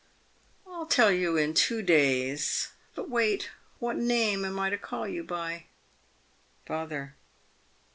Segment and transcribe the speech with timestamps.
[0.65, 2.69] I'll tell you in two days.
[2.95, 3.49] But jwait!
[3.77, 5.65] What name am I to call you by?
[6.65, 7.13] Father.